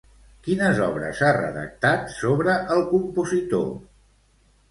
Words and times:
Quines 0.45 0.79
obres 0.85 1.19
ha 1.25 1.29
redactat 1.35 2.09
sobre 2.15 2.57
el 2.77 2.81
compositor? 2.95 3.69